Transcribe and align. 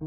Good 0.00 0.06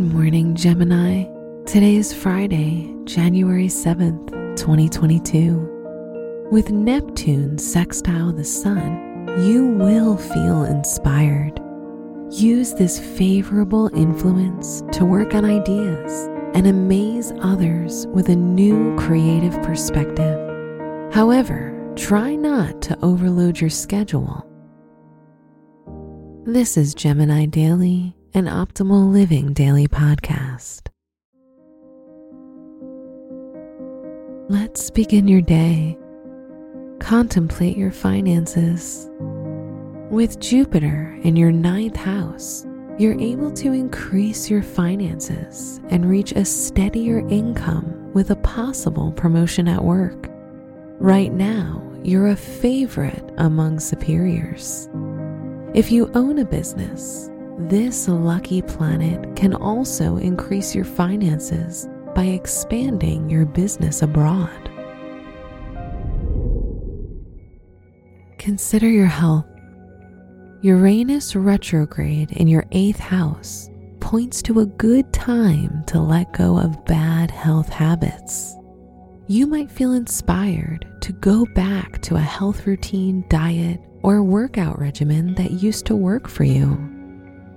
morning, 0.00 0.54
Gemini. 0.54 1.24
Today 1.66 1.96
is 1.96 2.14
Friday, 2.14 2.96
January 3.04 3.66
7th, 3.66 4.30
2022. 4.56 6.48
With 6.50 6.70
Neptune 6.70 7.58
sextile 7.58 8.32
the 8.32 8.46
Sun, 8.46 9.28
you 9.46 9.66
will 9.66 10.16
feel 10.16 10.64
inspired. 10.64 11.60
Use 12.30 12.72
this 12.72 12.98
favorable 12.98 13.94
influence 13.94 14.82
to 14.92 15.04
work 15.04 15.34
on 15.34 15.44
ideas 15.44 16.30
and 16.54 16.66
amaze 16.66 17.30
others 17.42 18.06
with 18.06 18.30
a 18.30 18.36
new 18.36 18.96
creative 18.96 19.62
perspective. 19.62 20.38
However, 21.12 21.92
try 21.94 22.34
not 22.36 22.80
to 22.80 22.98
overload 23.02 23.60
your 23.60 23.68
schedule. 23.68 24.46
This 26.44 26.76
is 26.76 26.92
Gemini 26.92 27.46
Daily, 27.46 28.16
an 28.34 28.46
optimal 28.46 29.12
living 29.12 29.52
daily 29.52 29.86
podcast. 29.86 30.88
Let's 34.48 34.90
begin 34.90 35.28
your 35.28 35.40
day. 35.40 35.96
Contemplate 36.98 37.76
your 37.76 37.92
finances. 37.92 39.08
With 40.10 40.40
Jupiter 40.40 41.16
in 41.22 41.36
your 41.36 41.52
ninth 41.52 41.94
house, 41.94 42.66
you're 42.98 43.20
able 43.20 43.52
to 43.52 43.72
increase 43.72 44.50
your 44.50 44.64
finances 44.64 45.80
and 45.90 46.10
reach 46.10 46.32
a 46.32 46.44
steadier 46.44 47.24
income 47.28 48.12
with 48.14 48.32
a 48.32 48.36
possible 48.36 49.12
promotion 49.12 49.68
at 49.68 49.84
work. 49.84 50.28
Right 50.98 51.32
now, 51.32 51.88
you're 52.02 52.26
a 52.26 52.36
favorite 52.36 53.32
among 53.38 53.78
superiors. 53.78 54.88
If 55.74 55.90
you 55.90 56.10
own 56.14 56.38
a 56.38 56.44
business, 56.44 57.30
this 57.56 58.06
lucky 58.06 58.60
planet 58.60 59.34
can 59.34 59.54
also 59.54 60.18
increase 60.18 60.74
your 60.74 60.84
finances 60.84 61.88
by 62.14 62.24
expanding 62.24 63.30
your 63.30 63.46
business 63.46 64.02
abroad. 64.02 64.70
Consider 68.36 68.86
your 68.86 69.06
health. 69.06 69.46
Uranus 70.60 71.34
retrograde 71.34 72.32
in 72.32 72.48
your 72.48 72.66
eighth 72.72 73.00
house 73.00 73.70
points 73.98 74.42
to 74.42 74.60
a 74.60 74.66
good 74.66 75.10
time 75.14 75.84
to 75.86 75.98
let 76.00 76.34
go 76.34 76.58
of 76.58 76.84
bad 76.84 77.30
health 77.30 77.70
habits. 77.70 78.54
You 79.26 79.46
might 79.46 79.70
feel 79.70 79.94
inspired 79.94 80.86
to 81.00 81.12
go 81.14 81.46
back 81.54 82.02
to 82.02 82.16
a 82.16 82.20
health 82.20 82.66
routine, 82.66 83.24
diet, 83.30 83.80
or 84.02 84.22
workout 84.22 84.78
regimen 84.78 85.34
that 85.34 85.52
used 85.52 85.86
to 85.86 85.96
work 85.96 86.28
for 86.28 86.44
you. 86.44 86.76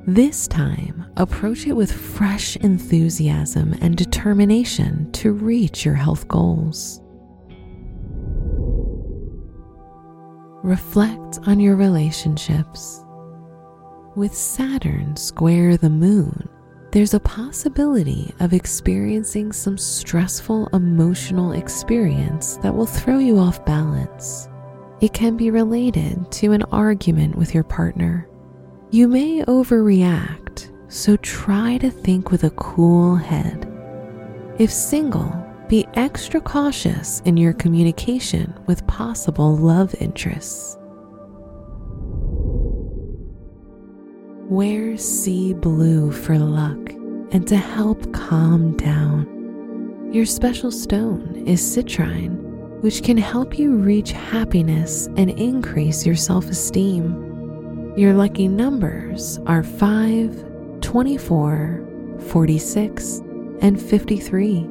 This 0.08 0.48
time, 0.48 1.06
approach 1.18 1.66
it 1.66 1.74
with 1.74 1.92
fresh 1.92 2.56
enthusiasm 2.58 3.76
and 3.82 3.98
determination 3.98 5.12
to 5.14 5.32
reach 5.32 5.84
your 5.84 5.96
health 5.96 6.28
goals. 6.28 7.02
Reflect 10.64 11.40
on 11.48 11.60
your 11.60 11.76
relationships. 11.76 13.04
With 14.16 14.34
Saturn 14.34 15.16
square 15.16 15.76
the 15.78 15.90
moon, 15.90 16.48
there's 16.92 17.14
a 17.14 17.20
possibility 17.20 18.34
of 18.40 18.54
experiencing 18.54 19.52
some 19.52 19.78
stressful 19.78 20.70
emotional 20.72 21.52
experience 21.52 22.58
that 22.58 22.74
will 22.74 22.86
throw 22.86 23.18
you 23.18 23.38
off 23.38 23.66
balance. 23.66 24.48
It 25.02 25.14
can 25.14 25.36
be 25.36 25.52
related 25.52 26.32
to 26.34 26.54
an 26.54 26.64
argument 26.72 27.36
with 27.36 27.54
your 27.54 27.64
partner. 27.64 28.28
You 28.92 29.08
may 29.08 29.44
overreact, 29.44 30.72
so 30.88 31.18
try 31.18 31.78
to 31.80 31.92
think 31.92 32.32
with 32.32 32.46
a 32.46 32.52
cool 32.52 33.16
head. 33.16 33.72
If 34.58 34.72
single, 34.72 35.36
be 35.68 35.86
extra 35.96 36.40
cautious 36.40 37.22
in 37.25 37.36
your 37.36 37.52
communication 37.53 38.53
with 38.68 38.88
possible 38.88 39.58
love 39.58 39.94
interests. 40.00 40.78
Wear 44.48 44.96
sea 44.96 45.53
blue 45.53 46.12
for 46.12 46.38
luck 46.38 46.92
and 47.31 47.46
to 47.48 47.58
help 47.58 48.14
calm 48.14 48.78
down. 48.78 50.09
Your 50.14 50.25
special 50.25 50.72
stone 50.72 51.44
is 51.46 51.59
citrine, 51.59 52.44
which 52.85 53.01
can 53.01 53.18
help 53.18 53.57
you 53.57 53.78
reach 53.78 54.12
happiness 54.12 55.07
and 55.18 55.31
increase 55.31 56.06
your 56.06 56.16
self 56.16 56.46
esteem. 56.46 57.91
Your 57.97 58.13
lucky 58.13 58.47
numbers 58.47 59.40
are 59.47 59.63
5, 59.63 60.81
24, 60.81 62.19
46, 62.29 63.22
and 63.62 63.81
53. 63.81 64.68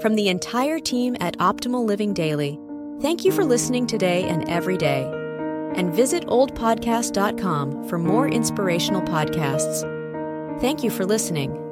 From 0.00 0.14
the 0.14 0.28
entire 0.28 0.78
team 0.78 1.16
at 1.18 1.36
Optimal 1.38 1.84
Living 1.84 2.14
Daily, 2.14 2.56
thank 3.00 3.24
you 3.24 3.32
for 3.32 3.44
listening 3.44 3.88
today 3.88 4.28
and 4.28 4.48
every 4.48 4.76
day. 4.76 5.10
And 5.74 5.92
visit 5.92 6.24
oldpodcast.com 6.26 7.88
for 7.88 7.98
more 7.98 8.28
inspirational 8.28 9.02
podcasts. 9.02 9.80
Thank 10.60 10.84
you 10.84 10.90
for 10.90 11.04
listening. 11.04 11.71